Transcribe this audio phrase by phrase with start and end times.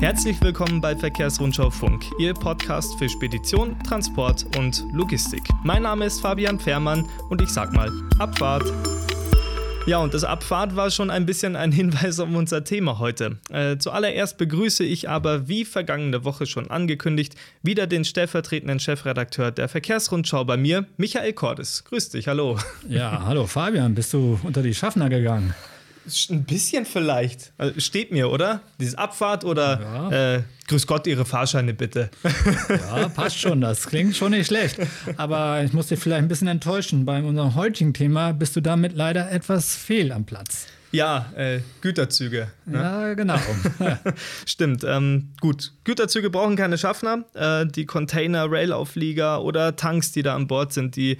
[0.00, 5.42] Herzlich willkommen bei Verkehrsrundschau Funk, Ihr Podcast für Spedition, Transport und Logistik.
[5.64, 8.64] Mein Name ist Fabian Fährmann und ich sag mal Abfahrt.
[9.86, 13.38] Ja, und das Abfahrt war schon ein bisschen ein Hinweis auf unser Thema heute.
[13.50, 19.68] Äh, zuallererst begrüße ich aber, wie vergangene Woche schon angekündigt, wieder den stellvertretenden Chefredakteur der
[19.68, 21.84] Verkehrsrundschau bei mir, Michael Cordes.
[21.84, 22.58] Grüß dich, hallo.
[22.88, 25.54] Ja, hallo Fabian, bist du unter die Schaffner gegangen?
[26.30, 27.52] Ein bisschen vielleicht.
[27.58, 28.60] Also steht mir, oder?
[28.80, 30.34] Dieses Abfahrt oder ja.
[30.36, 32.10] äh, Grüß Gott, Ihre Fahrscheine bitte.
[32.68, 33.60] Ja, passt schon.
[33.60, 34.78] Das klingt schon nicht schlecht.
[35.16, 37.04] Aber ich muss dich vielleicht ein bisschen enttäuschen.
[37.04, 40.66] Bei unserem heutigen Thema bist du damit leider etwas fehl am Platz.
[40.92, 42.48] Ja, äh, Güterzüge.
[42.64, 42.78] Ne?
[42.78, 43.38] Ja, genau.
[44.46, 44.84] Stimmt.
[44.84, 47.24] Ähm, gut, Güterzüge brauchen keine Schaffner.
[47.34, 51.18] Äh, die Container, Railauflieger oder Tanks, die da an Bord sind, die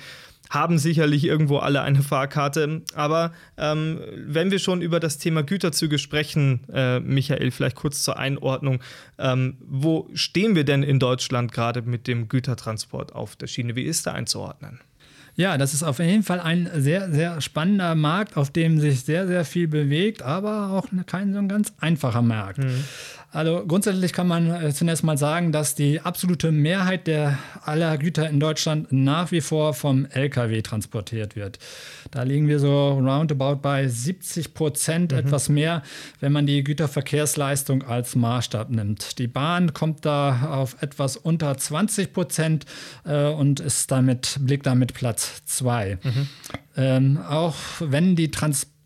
[0.50, 2.82] haben sicherlich irgendwo alle eine Fahrkarte.
[2.94, 8.18] Aber ähm, wenn wir schon über das Thema Güterzüge sprechen, äh, Michael, vielleicht kurz zur
[8.18, 8.80] Einordnung.
[9.18, 13.76] Ähm, wo stehen wir denn in Deutschland gerade mit dem Gütertransport auf der Schiene?
[13.76, 14.80] Wie ist da einzuordnen?
[15.36, 19.26] Ja, das ist auf jeden Fall ein sehr, sehr spannender Markt, auf dem sich sehr,
[19.26, 22.58] sehr viel bewegt, aber auch kein so ein ganz einfacher Markt.
[22.58, 22.84] Mhm.
[23.36, 28.30] Also grundsätzlich kann man äh, zunächst mal sagen, dass die absolute Mehrheit der aller Güter
[28.30, 31.58] in Deutschland nach wie vor vom Lkw transportiert wird.
[32.10, 35.18] Da liegen wir so roundabout bei 70 Prozent, mhm.
[35.18, 35.82] etwas mehr,
[36.18, 39.18] wenn man die Güterverkehrsleistung als Maßstab nimmt.
[39.18, 42.64] Die Bahn kommt da auf etwas unter 20 Prozent
[43.04, 45.98] äh, und ist damit, blickt damit Platz zwei.
[46.02, 46.28] Mhm.
[46.78, 48.30] Ähm, auch wenn die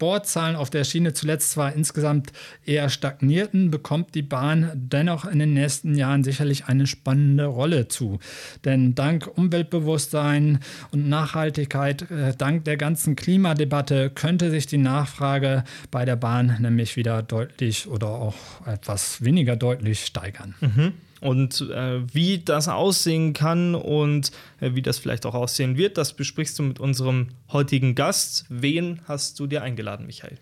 [0.01, 2.33] Transportzahlen auf der Schiene zuletzt zwar insgesamt
[2.65, 8.19] eher stagnierten, bekommt die Bahn dennoch in den nächsten Jahren sicherlich eine spannende Rolle zu.
[8.65, 16.07] Denn dank Umweltbewusstsein und Nachhaltigkeit, äh, dank der ganzen Klimadebatte könnte sich die Nachfrage bei
[16.07, 20.55] der Bahn nämlich wieder deutlich oder auch etwas weniger deutlich steigern.
[20.61, 20.95] Mhm.
[21.21, 26.15] Und äh, wie das aussehen kann und äh, wie das vielleicht auch aussehen wird, das
[26.15, 28.47] besprichst du mit unserem heutigen Gast.
[28.49, 30.39] Wen hast du dir eingeladen, Michael?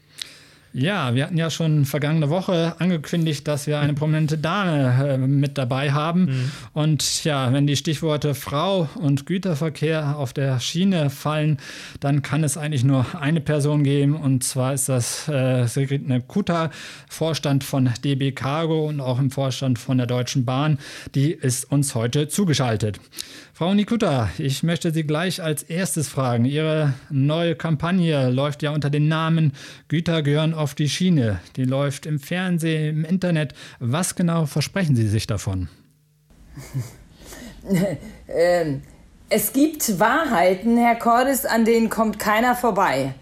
[0.74, 5.56] Ja, wir hatten ja schon vergangene Woche angekündigt, dass wir eine prominente Dame äh, mit
[5.56, 6.26] dabei haben.
[6.26, 6.52] Mhm.
[6.74, 11.56] Und ja, wenn die Stichworte Frau und Güterverkehr auf der Schiene fallen,
[12.00, 14.14] dann kann es eigentlich nur eine Person geben.
[14.14, 16.70] Und zwar ist das äh, Sigrid Nekuta,
[17.08, 20.78] Vorstand von DB Cargo und auch im Vorstand von der Deutschen Bahn.
[21.14, 23.00] Die ist uns heute zugeschaltet.
[23.58, 26.44] Frau Nikuta, ich möchte Sie gleich als erstes fragen.
[26.44, 29.50] Ihre neue Kampagne läuft ja unter dem Namen
[29.88, 31.40] Güter gehören auf die Schiene.
[31.56, 33.54] Die läuft im Fernsehen, im Internet.
[33.78, 35.68] Was genau versprechen Sie sich davon?
[38.28, 38.82] Ähm,
[39.28, 43.14] es gibt Wahrheiten, Herr Cordes, an denen kommt keiner vorbei.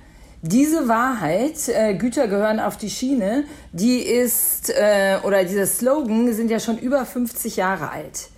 [0.42, 6.50] Diese Wahrheit, äh, Güter gehören auf die Schiene, die ist, äh, oder dieser Slogan sind
[6.50, 8.28] ja schon über 50 Jahre alt.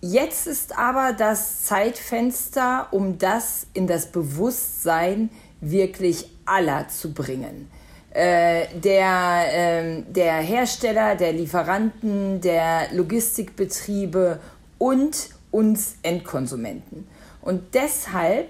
[0.00, 5.28] Jetzt ist aber das Zeitfenster, um das in das Bewusstsein
[5.60, 7.70] wirklich aller zu bringen.
[8.14, 14.38] Äh, der, äh, der Hersteller, der Lieferanten, der Logistikbetriebe
[14.76, 17.06] und uns Endkonsumenten.
[17.40, 18.48] Und deshalb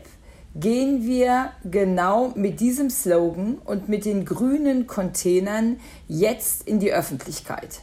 [0.56, 5.78] gehen wir genau mit diesem Slogan und mit den grünen Containern
[6.08, 7.82] jetzt in die Öffentlichkeit.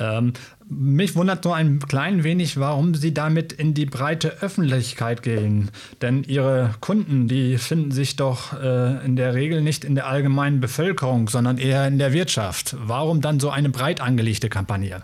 [0.00, 0.32] Ähm,
[0.68, 5.70] mich wundert nur ein klein wenig, warum Sie damit in die breite Öffentlichkeit gehen.
[6.00, 10.60] Denn Ihre Kunden, die finden sich doch äh, in der Regel nicht in der allgemeinen
[10.60, 12.76] Bevölkerung, sondern eher in der Wirtschaft.
[12.78, 15.02] Warum dann so eine breit angelegte Kampagne?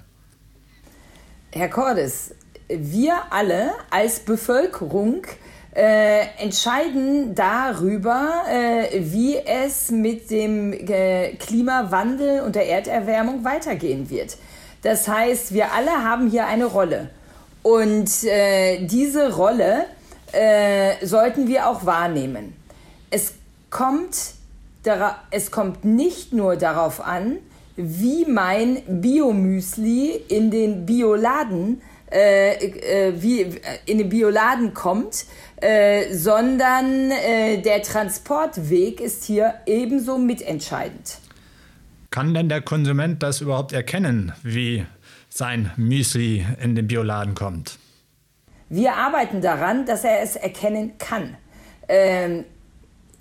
[1.52, 2.34] Herr Cordes,
[2.68, 5.22] wir alle als Bevölkerung
[5.76, 14.38] äh, entscheiden darüber, äh, wie es mit dem äh, Klimawandel und der Erderwärmung weitergehen wird.
[14.86, 17.10] Das heißt, wir alle haben hier eine Rolle.
[17.64, 19.86] Und äh, diese Rolle
[20.30, 22.54] äh, sollten wir auch wahrnehmen.
[23.10, 23.32] Es
[23.69, 24.34] kommt,
[25.32, 27.38] es kommt nicht nur darauf an,
[27.74, 33.54] wie mein Biomüsli in den Bioladen äh, äh, wie äh,
[33.86, 35.24] in den Bioladen kommt,
[35.56, 41.18] äh, sondern der Transportweg ist hier ebenso mitentscheidend.
[42.10, 44.86] Kann denn der Konsument das überhaupt erkennen, wie
[45.28, 47.78] sein Müsli in den Bioladen kommt?
[48.68, 51.36] Wir arbeiten daran, dass er es erkennen kann.
[51.88, 52.44] Ähm,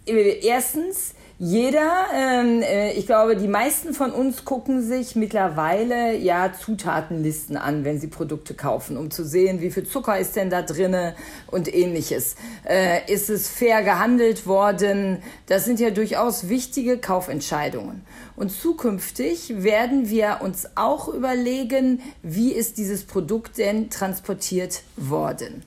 [0.06, 7.58] erstens, jeder, ähm, äh, ich glaube, die meisten von uns gucken sich mittlerweile ja Zutatenlisten
[7.58, 11.14] an, wenn sie Produkte kaufen, um zu sehen, wie viel Zucker ist denn da drinne
[11.48, 12.38] und ähnliches.
[12.64, 15.22] Äh, ist es fair gehandelt worden?
[15.48, 18.04] Das sind ja durchaus wichtige Kaufentscheidungen.
[18.36, 25.64] Und zukünftig werden wir uns auch überlegen, wie ist dieses Produkt denn transportiert worden.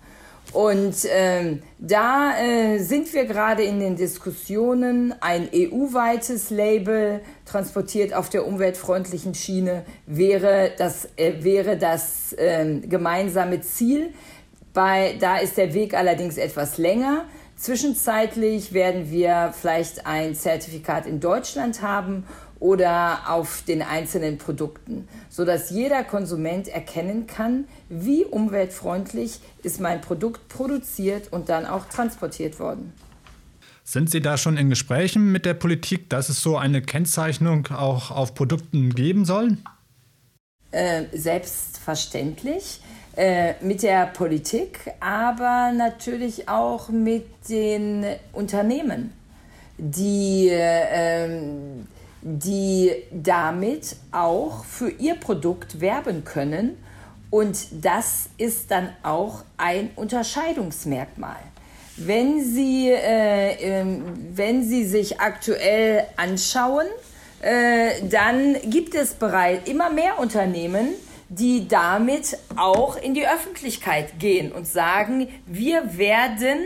[0.52, 5.14] Und ähm, da äh, sind wir gerade in den Diskussionen.
[5.20, 13.60] Ein EU-weites Label transportiert auf der umweltfreundlichen Schiene wäre das, äh, wäre das äh, gemeinsame
[13.60, 14.14] Ziel.
[14.72, 17.26] Bei, da ist der Weg allerdings etwas länger.
[17.56, 22.24] Zwischenzeitlich werden wir vielleicht ein Zertifikat in Deutschland haben
[22.60, 30.48] oder auf den einzelnen Produkten, sodass jeder Konsument erkennen kann, wie umweltfreundlich ist mein Produkt
[30.48, 32.92] produziert und dann auch transportiert worden.
[33.84, 38.10] Sind Sie da schon in Gesprächen mit der Politik, dass es so eine Kennzeichnung auch
[38.10, 39.56] auf Produkten geben soll?
[40.70, 42.80] Äh, selbstverständlich
[43.16, 49.14] äh, mit der Politik, aber natürlich auch mit den Unternehmen,
[49.78, 51.26] die äh,
[52.22, 56.76] die damit auch für ihr Produkt werben können.
[57.30, 61.36] Und das ist dann auch ein Unterscheidungsmerkmal.
[61.96, 63.84] Wenn Sie, äh, äh,
[64.32, 66.86] wenn Sie sich aktuell anschauen,
[67.42, 70.88] äh, dann gibt es bereits immer mehr Unternehmen,
[71.28, 76.58] die damit auch in die Öffentlichkeit gehen und sagen, wir werden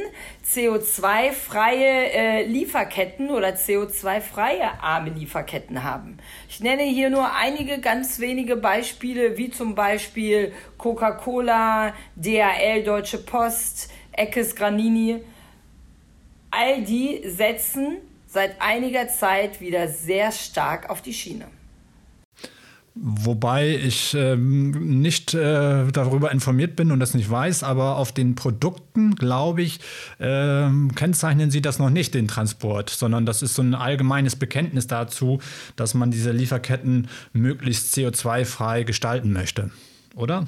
[0.46, 6.18] CO2-freie äh, Lieferketten oder CO2-freie arme Lieferketten haben.
[6.48, 13.90] Ich nenne hier nur einige ganz wenige Beispiele, wie zum Beispiel Coca-Cola, DHL, Deutsche Post,
[14.12, 15.24] Eckes Granini.
[16.52, 17.96] All die setzen
[18.28, 21.46] seit einiger Zeit wieder sehr stark auf die Schiene.
[22.94, 28.34] Wobei ich ähm, nicht äh, darüber informiert bin und das nicht weiß, aber auf den
[28.34, 29.80] Produkten, glaube ich,
[30.18, 34.88] äh, kennzeichnen sie das noch nicht, den Transport, sondern das ist so ein allgemeines Bekenntnis
[34.88, 35.40] dazu,
[35.74, 39.70] dass man diese Lieferketten möglichst CO2-frei gestalten möchte,
[40.14, 40.46] oder?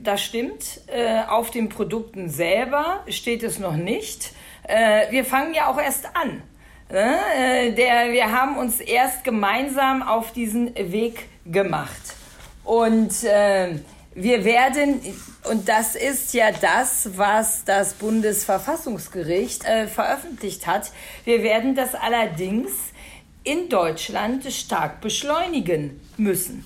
[0.00, 0.82] Das stimmt.
[0.86, 4.32] Äh, auf den Produkten selber steht es noch nicht.
[4.62, 6.42] Äh, wir fangen ja auch erst an.
[6.88, 12.14] Äh, der, wir haben uns erst gemeinsam auf diesen Weg gemacht.
[12.64, 13.78] Und äh,
[14.14, 15.00] wir werden,
[15.50, 20.92] und das ist ja das, was das Bundesverfassungsgericht äh, veröffentlicht hat,
[21.24, 22.70] wir werden das allerdings
[23.42, 26.64] in Deutschland stark beschleunigen müssen.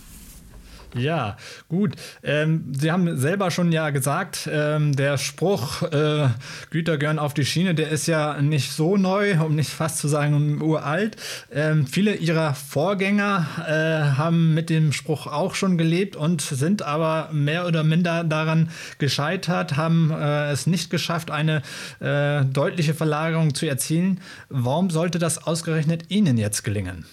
[0.95, 1.37] Ja,
[1.69, 1.97] gut.
[2.23, 6.29] Ähm, Sie haben selber schon ja gesagt, ähm, der Spruch äh,
[6.71, 10.09] Güter gehören auf die Schiene, der ist ja nicht so neu, um nicht fast zu
[10.09, 11.17] sagen uralt.
[11.53, 17.29] Ähm, viele Ihrer Vorgänger äh, haben mit dem Spruch auch schon gelebt und sind aber
[17.33, 21.63] mehr oder minder daran gescheitert, haben äh, es nicht geschafft, eine
[22.01, 24.21] äh, deutliche Verlagerung zu erzielen.
[24.49, 27.05] Warum sollte das ausgerechnet Ihnen jetzt gelingen?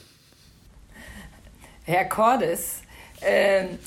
[1.84, 2.82] Herr Cordes,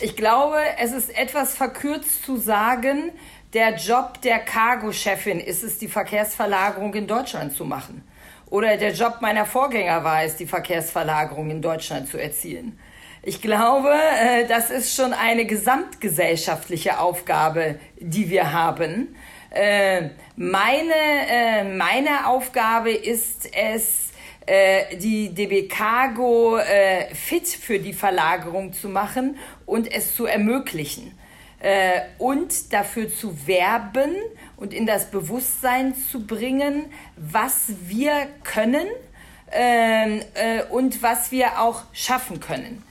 [0.01, 3.13] ich glaube, es ist etwas verkürzt zu sagen,
[3.55, 8.03] der Job der Cargo-Chefin ist es, die Verkehrsverlagerung in Deutschland zu machen.
[8.51, 12.79] Oder der Job meiner Vorgänger war es, die Verkehrsverlagerung in Deutschland zu erzielen.
[13.23, 19.17] Ich glaube, äh, das ist schon eine gesamtgesellschaftliche Aufgabe, die wir haben.
[19.51, 20.95] Äh, meine,
[21.29, 24.08] äh, meine Aufgabe ist es,
[24.49, 29.37] äh, die DB Cargo äh, fit für die Verlagerung zu machen
[29.67, 31.19] und es zu ermöglichen.
[31.61, 34.15] Äh, und dafür zu werben
[34.57, 36.87] und in das Bewusstsein zu bringen,
[37.17, 38.87] was wir können
[39.51, 42.85] ähm, äh, und was wir auch schaffen können.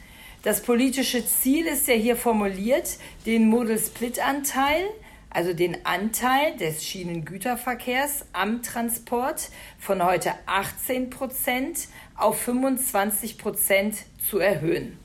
[0.44, 4.84] Das politische Ziel ist ja hier formuliert, den Model Split Anteil
[5.30, 13.96] also den Anteil des Schienengüterverkehrs am Transport von heute 18 Prozent auf 25 Prozent
[14.30, 14.98] zu erhöhen.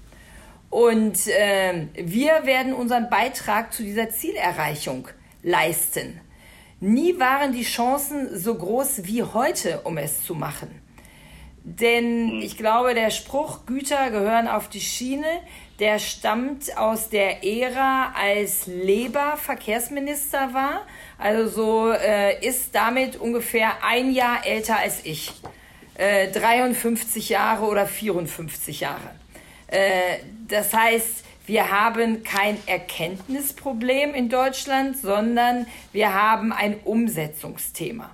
[0.71, 5.09] Und äh, wir werden unseren Beitrag zu dieser Zielerreichung
[5.43, 6.21] leisten.
[6.81, 10.83] Nie waren die Chancen so groß wie heute, um es zu machen.
[11.64, 15.26] Denn ich glaube, der Spruch, Güter gehören auf die Schiene,
[15.79, 20.87] der stammt aus der Ära, als Leber Verkehrsminister war.
[21.19, 25.33] Also so äh, ist damit ungefähr ein Jahr älter als ich.
[25.95, 29.11] Äh, 53 Jahre oder 54 Jahre.
[29.69, 38.11] Äh, das heißt, wir haben kein Erkenntnisproblem in Deutschland, sondern wir haben ein Umsetzungsthema.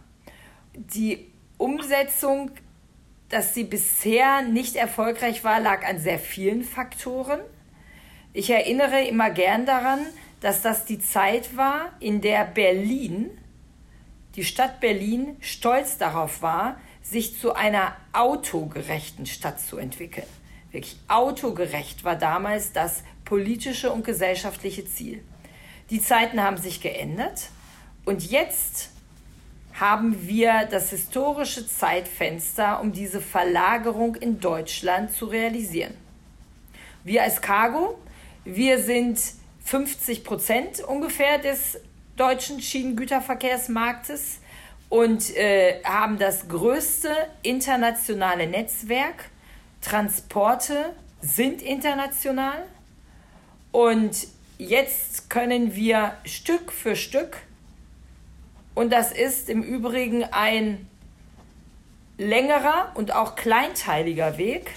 [0.75, 1.27] Die
[1.59, 2.53] Umsetzung
[3.28, 7.40] dass sie bisher nicht erfolgreich war, lag an sehr vielen Faktoren.
[8.32, 10.00] Ich erinnere immer gern daran,
[10.40, 13.30] dass das die Zeit war, in der Berlin,
[14.37, 20.26] die Stadt Berlin, stolz darauf war, sich zu einer autogerechten Stadt zu entwickeln.
[20.70, 25.25] Wirklich autogerecht war damals das politische und gesellschaftliche Ziel.
[25.90, 27.49] Die Zeiten haben sich geändert
[28.04, 28.90] und jetzt
[29.78, 35.94] haben wir das historische Zeitfenster, um diese Verlagerung in Deutschland zu realisieren.
[37.04, 37.99] Wir als Cargo,
[38.44, 39.20] wir sind
[39.64, 41.80] 50 Prozent ungefähr des
[42.16, 44.40] deutschen Schienengüterverkehrsmarktes
[44.88, 47.11] und äh, haben das größte
[47.42, 49.30] internationale Netzwerk.
[49.80, 52.64] Transporte sind international
[53.70, 54.26] und
[54.58, 57.37] jetzt können wir Stück für Stück
[58.78, 60.87] und das ist im Übrigen ein
[62.16, 64.70] längerer und auch kleinteiliger Weg.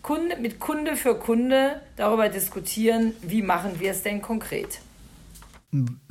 [0.00, 4.78] Kunde, mit Kunde für Kunde darüber diskutieren, wie machen wir es denn konkret.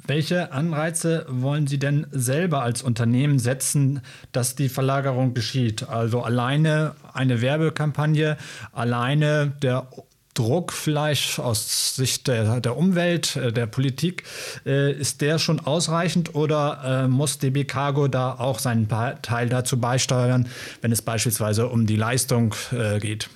[0.05, 4.01] Welche Anreize wollen Sie denn selber als Unternehmen setzen,
[4.33, 5.87] dass die Verlagerung geschieht?
[5.87, 8.35] Also alleine eine Werbekampagne,
[8.73, 9.87] alleine der
[10.35, 14.23] Druck vielleicht aus Sicht der, der Umwelt, äh, der Politik,
[14.65, 19.79] äh, ist der schon ausreichend oder äh, muss DB Cargo da auch seinen Teil dazu
[19.79, 20.47] beisteuern,
[20.81, 22.53] wenn es beispielsweise um die Leistung
[22.99, 23.29] geht?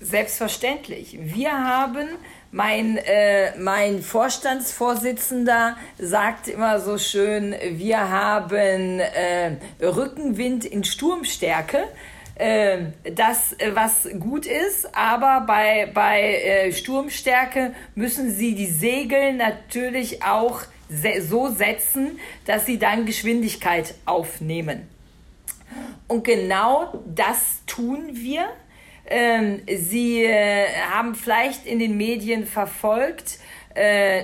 [0.00, 1.18] Selbstverständlich.
[1.20, 2.08] Wir haben,
[2.52, 11.84] mein, äh, mein Vorstandsvorsitzender sagt immer so schön, wir haben äh, Rückenwind in Sturmstärke.
[12.42, 19.34] Ähm, das, äh, was gut ist, aber bei, bei äh, Sturmstärke müssen sie die Segel
[19.34, 24.88] natürlich auch so setzen, dass sie dann Geschwindigkeit aufnehmen.
[26.08, 28.46] Und genau das tun wir.
[29.06, 33.38] Ähm, sie äh, haben vielleicht in den Medien verfolgt,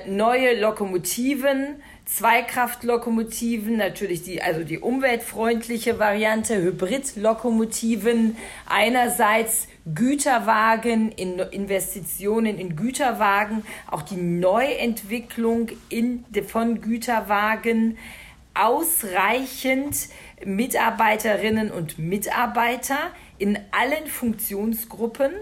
[0.08, 12.76] neue Lokomotiven Zweikraftlokomotiven, natürlich die, also die umweltfreundliche Variante, Hybridlokomotiven, einerseits Güterwagen, in Investitionen in
[12.76, 17.98] Güterwagen, auch die Neuentwicklung in, von Güterwagen,
[18.54, 20.08] ausreichend
[20.44, 22.98] Mitarbeiterinnen und Mitarbeiter
[23.38, 25.32] in allen Funktionsgruppen.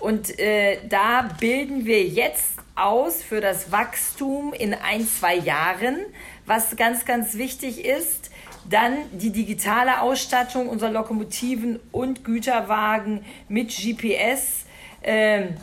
[0.00, 5.96] Und äh, da bilden wir jetzt aus für das Wachstum in ein, zwei Jahren,
[6.44, 8.30] was ganz, ganz wichtig ist.
[8.68, 14.66] Dann die digitale Ausstattung unserer Lokomotiven und Güterwagen mit GPS.
[15.02, 15.56] Ähm,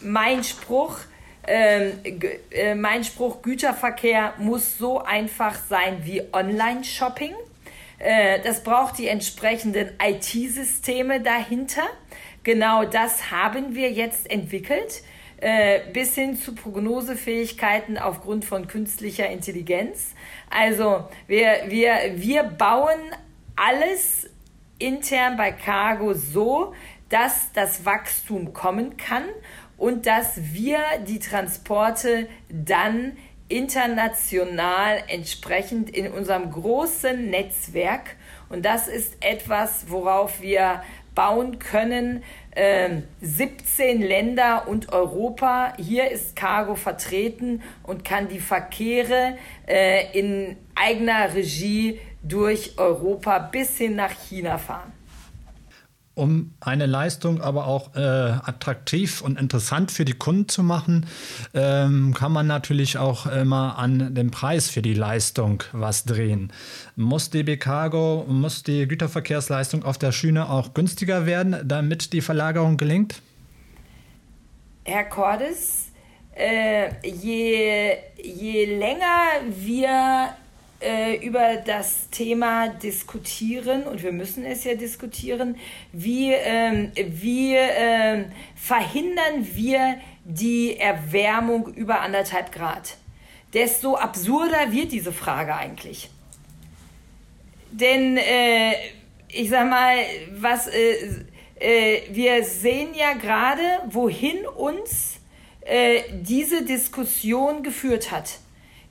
[0.00, 0.98] mein Spruch,
[1.46, 1.92] ähm,
[2.50, 7.34] äh, mein Spruch, Güterverkehr muss so einfach sein wie Online-Shopping.
[7.98, 11.84] Äh, das braucht die entsprechenden IT-Systeme dahinter.
[12.42, 15.02] Genau das haben wir jetzt entwickelt.
[15.40, 20.14] Äh, bis hin zu Prognosefähigkeiten aufgrund von künstlicher Intelligenz.
[20.50, 22.98] Also wir, wir, wir bauen
[23.54, 24.28] alles
[24.80, 26.74] intern bei Cargo so,
[27.08, 29.26] dass das Wachstum kommen kann
[29.76, 33.16] und dass wir die Transporte dann
[33.48, 38.16] international entsprechend in unserem großen Netzwerk
[38.48, 40.82] und das ist etwas, worauf wir
[41.18, 42.22] bauen können,
[43.20, 45.72] 17 ähm, Länder und Europa.
[45.76, 53.78] Hier ist Cargo vertreten und kann die Verkehre äh, in eigener Regie durch Europa bis
[53.78, 54.92] hin nach China fahren
[56.18, 61.06] um eine Leistung aber auch äh, attraktiv und interessant für die Kunden zu machen,
[61.54, 66.52] ähm, kann man natürlich auch immer an dem Preis für die Leistung was drehen.
[66.96, 72.76] Muss DB Cargo, muss die Güterverkehrsleistung auf der Schiene auch günstiger werden, damit die Verlagerung
[72.76, 73.22] gelingt?
[74.84, 75.88] Herr Cordes,
[76.34, 80.30] äh, je, je länger wir
[80.80, 85.56] äh, über das Thema diskutieren und wir müssen es ja diskutieren,
[85.92, 92.96] wie, ähm, wie äh, verhindern wir die Erwärmung über anderthalb Grad.
[93.54, 96.10] Desto absurder wird diese Frage eigentlich.
[97.70, 98.74] Denn äh,
[99.28, 99.96] ich sag mal,
[100.32, 101.24] was äh,
[101.58, 105.18] äh, wir sehen ja gerade, wohin uns
[105.62, 108.38] äh, diese Diskussion geführt hat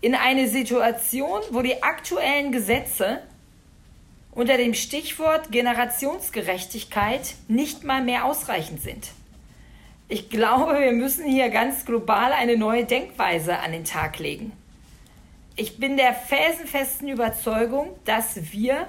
[0.01, 3.21] in eine Situation, wo die aktuellen Gesetze
[4.31, 9.11] unter dem Stichwort Generationsgerechtigkeit nicht mal mehr ausreichend sind.
[10.09, 14.53] Ich glaube, wir müssen hier ganz global eine neue Denkweise an den Tag legen.
[15.55, 18.87] Ich bin der felsenfesten Überzeugung, dass wir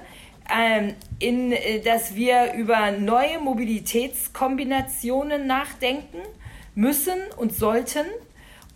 [0.49, 6.19] ähm, in, äh, dass wir über neue Mobilitätskombinationen nachdenken
[6.75, 8.05] müssen und sollten.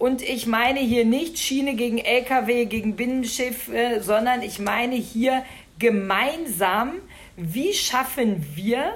[0.04, 5.46] Und ich meine hier nicht Schiene gegen Lkw, gegen Binnenschiff, äh, sondern ich meine hier
[5.80, 6.96] gemeinsam,
[7.38, 8.96] wie schaffen wir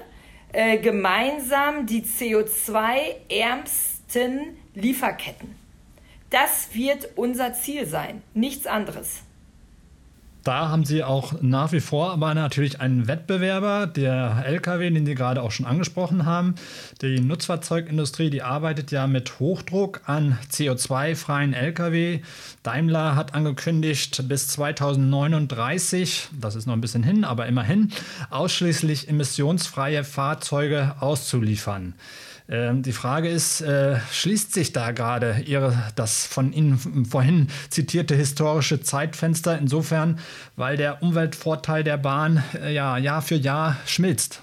[0.52, 5.56] äh, gemeinsam die CO2-ärmsten Lieferketten.
[6.30, 9.22] Das wird unser Ziel sein, nichts anderes.
[10.48, 15.14] Da haben Sie auch nach wie vor aber natürlich einen Wettbewerber, der LKW, den Sie
[15.14, 16.56] gerade auch schon angesprochen haben.
[17.02, 22.22] Die Nutzfahrzeugindustrie, die arbeitet ja mit Hochdruck an CO2-freien LKW.
[22.64, 27.92] Daimler hat angekündigt, bis 2039, das ist noch ein bisschen hin, aber immerhin,
[28.30, 31.94] ausschließlich emissionsfreie Fahrzeuge auszuliefern.
[32.50, 35.44] Ähm, die Frage ist, äh, schließt sich da gerade
[35.96, 40.20] das von Ihnen vorhin zitierte historische Zeitfenster insofern,
[40.56, 44.42] weil der Umweltvorteil der Bahn äh, ja Jahr für Jahr schmilzt?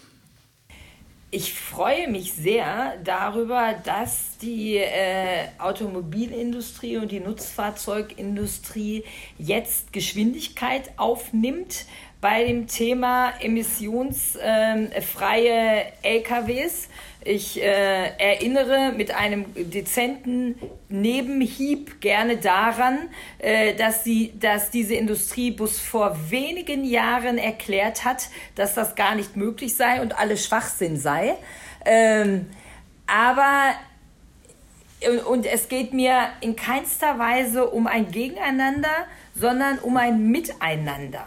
[1.30, 9.02] Ich freue mich sehr darüber, dass die äh, Automobilindustrie und die Nutzfahrzeugindustrie
[9.36, 11.86] jetzt Geschwindigkeit aufnimmt
[12.20, 14.92] bei dem Thema emissionsfreie
[15.82, 16.88] ähm, LKWs.
[17.26, 20.56] Ich äh, erinnere mit einem dezenten
[20.90, 28.28] Nebenhieb gerne daran, äh, dass, sie, dass diese Industrie bis vor wenigen Jahren erklärt hat,
[28.56, 31.36] dass das gar nicht möglich sei und alles Schwachsinn sei.
[31.86, 32.46] Ähm,
[33.06, 33.72] aber
[35.26, 41.26] und es geht mir in keinster Weise um ein Gegeneinander, sondern um ein Miteinander.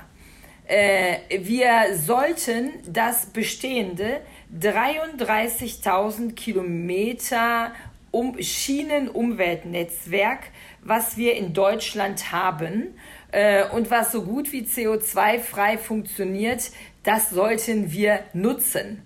[0.68, 4.22] Äh, wir sollten das Bestehende
[4.54, 7.72] 33.000 Kilometer
[8.12, 10.52] um Schienenumweltnetzwerk,
[10.82, 12.96] was wir in Deutschland haben
[13.32, 16.72] äh, und was so gut wie CO2-frei funktioniert,
[17.04, 19.04] das sollten wir nutzen.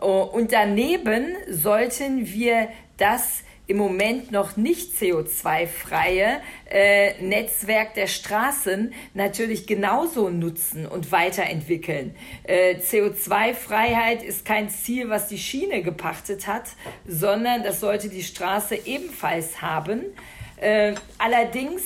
[0.00, 8.94] Oh, und daneben sollten wir das im Moment noch nicht CO2-freie äh, Netzwerk der Straßen
[9.12, 12.16] natürlich genauso nutzen und weiterentwickeln.
[12.44, 16.70] Äh, CO2-Freiheit ist kein Ziel, was die Schiene gepachtet hat,
[17.06, 20.02] sondern das sollte die Straße ebenfalls haben.
[20.56, 21.82] Äh, allerdings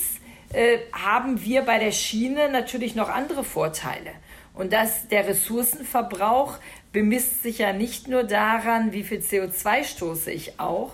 [0.53, 4.11] äh, haben wir bei der Schiene natürlich noch andere Vorteile.
[4.53, 6.59] Und dass der Ressourcenverbrauch
[6.93, 10.91] bemisst sich ja nicht nur daran, wie viel CO2 stoße ich aus,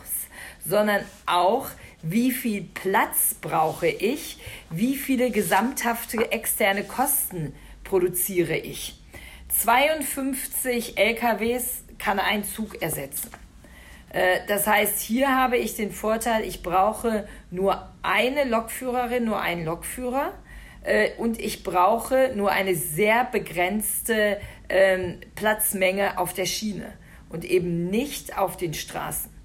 [0.65, 1.67] sondern auch,
[2.01, 4.37] wie viel Platz brauche ich,
[4.69, 8.95] wie viele gesamthafte externe Kosten produziere ich.
[9.49, 13.29] 52 LKWs kann ein Zug ersetzen.
[14.09, 19.65] Äh, das heißt, hier habe ich den Vorteil, ich brauche nur eine Lokführerin, nur einen
[19.65, 20.33] Lokführer
[20.83, 26.93] äh, und ich brauche nur eine sehr begrenzte ähm, Platzmenge auf der Schiene
[27.29, 29.38] und eben nicht auf den Straßen.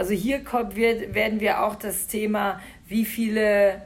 [0.00, 2.58] Also hier kommt, wird, werden wir auch das Thema,
[2.88, 3.82] wie viele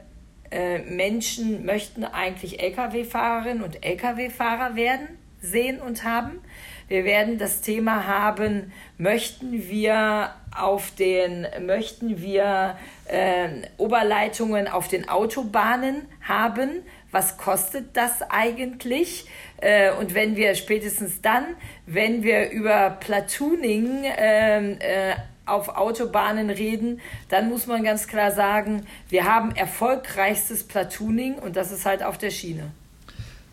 [0.49, 5.09] äh, Menschen möchten eigentlich Lkw-Fahrerinnen und Lkw-Fahrer werden,
[5.41, 6.39] sehen und haben.
[6.87, 12.77] Wir werden das Thema haben, möchten wir auf den, möchten wir
[13.09, 16.81] äh, Oberleitungen auf den Autobahnen haben?
[17.11, 19.27] Was kostet das eigentlich?
[19.57, 21.43] Äh, und wenn wir spätestens dann,
[21.85, 28.85] wenn wir über Platooning ähm, äh, auf Autobahnen reden, dann muss man ganz klar sagen,
[29.09, 32.71] wir haben erfolgreichstes Platooning und das ist halt auf der Schiene.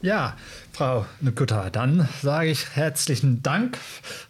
[0.02, 0.37] Ja,
[0.72, 3.78] Frau Nikutta, dann sage ich herzlichen Dank,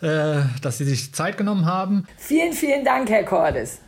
[0.03, 2.07] äh, dass Sie sich Zeit genommen haben.
[2.19, 3.81] Vielen, vielen Dank, Herr Cordes.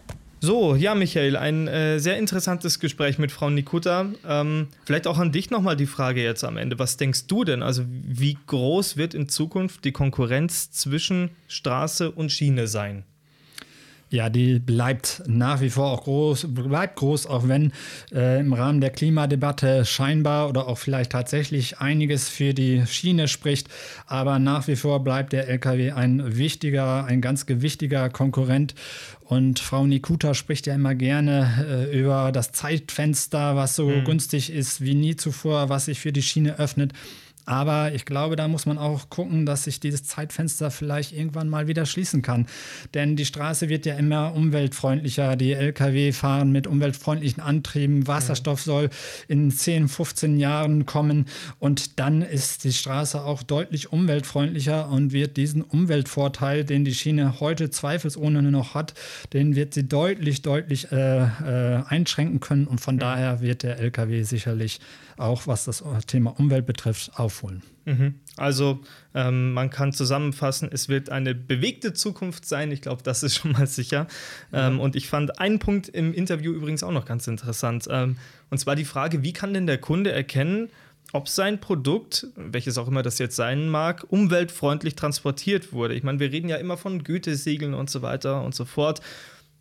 [0.45, 4.13] So, ja, Michael, ein äh, sehr interessantes Gespräch mit Frau Nikutta.
[4.29, 6.79] Ähm, vielleicht auch an dich nochmal die Frage jetzt am Ende.
[6.79, 7.63] Was denkst du denn?
[7.63, 13.05] Also, wie groß wird in Zukunft die Konkurrenz zwischen Straße und Schiene sein?
[14.15, 17.73] Ja, die bleibt nach wie vor auch groß, bleibt groß, auch wenn
[18.13, 23.67] äh, im Rahmen der Klimadebatte scheinbar oder auch vielleicht tatsächlich einiges für die Schiene spricht.
[24.07, 28.77] Aber nach wie vor bleibt der Lkw ein wichtiger, ein ganz gewichtiger Konkurrent.
[29.25, 34.05] Und Frau Nikuta spricht ja immer gerne äh, über das Zeitfenster, was so mhm.
[34.05, 36.93] günstig ist wie nie zuvor, was sich für die Schiene öffnet.
[37.47, 41.69] Aber ich glaube, da muss man auch gucken, dass sich dieses Zeitfenster vielleicht irgendwann mal
[41.69, 42.47] wieder schließen kann.
[42.95, 45.37] Denn die Straße wird ja immer umweltfreundlicher.
[45.37, 48.07] Die Lkw fahren mit umweltfreundlichen Antrieben.
[48.07, 48.91] Wasserstoff soll
[49.29, 51.27] in 10, 15 Jahren kommen.
[51.59, 57.41] Und dann ist die Straße auch deutlich umweltfreundlicher und wird diesen Umweltvorteil, den die Schiene
[57.41, 58.95] heute zweifelsohne noch hat,
[59.33, 62.67] den wird sie deutlich, deutlich äh, äh, einschränken können.
[62.67, 64.81] Und von daher wird der Lkw sicherlich
[65.17, 67.63] auch, was das Thema Umwelt betrifft, auf aufholen.
[67.85, 68.15] Mhm.
[68.37, 68.81] Also
[69.15, 72.71] ähm, man kann zusammenfassen, es wird eine bewegte Zukunft sein.
[72.71, 74.07] Ich glaube, das ist schon mal sicher.
[74.53, 77.87] Ähm, und ich fand einen Punkt im Interview übrigens auch noch ganz interessant.
[77.91, 78.17] Ähm,
[78.51, 80.69] und zwar die Frage, wie kann denn der Kunde erkennen,
[81.13, 85.95] ob sein Produkt, welches auch immer das jetzt sein mag, umweltfreundlich transportiert wurde.
[85.95, 89.01] Ich meine, wir reden ja immer von Gütesiegeln und so weiter und so fort.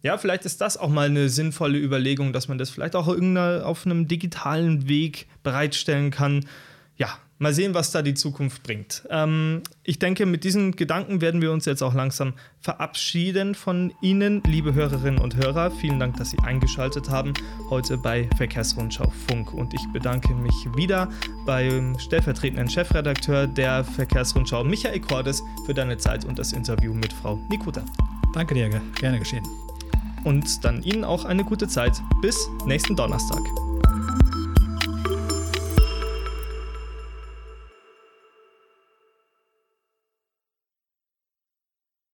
[0.01, 3.85] Ja, vielleicht ist das auch mal eine sinnvolle Überlegung, dass man das vielleicht auch auf
[3.85, 6.45] einem digitalen Weg bereitstellen kann.
[6.97, 9.03] Ja, mal sehen, was da die Zukunft bringt.
[9.09, 14.41] Ähm, ich denke, mit diesen Gedanken werden wir uns jetzt auch langsam verabschieden von Ihnen,
[14.45, 15.71] liebe Hörerinnen und Hörer.
[15.71, 17.33] Vielen Dank, dass Sie eingeschaltet haben
[17.69, 19.53] heute bei Verkehrsrundschau Funk.
[19.53, 21.09] Und ich bedanke mich wieder
[21.45, 27.39] beim stellvertretenden Chefredakteur der Verkehrsrundschau, Michael Cordes, für deine Zeit und das Interview mit Frau
[27.49, 27.83] Nikuta.
[28.33, 28.69] Danke dir,
[28.99, 29.43] gerne geschehen
[30.23, 32.01] und dann Ihnen auch eine gute Zeit.
[32.21, 33.41] Bis nächsten Donnerstag.